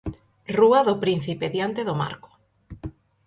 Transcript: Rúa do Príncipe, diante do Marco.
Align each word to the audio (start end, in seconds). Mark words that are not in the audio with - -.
Rúa 0.57 0.79
do 0.87 0.93
Príncipe, 1.03 1.45
diante 1.55 1.81
do 1.87 1.95
Marco. 2.01 2.29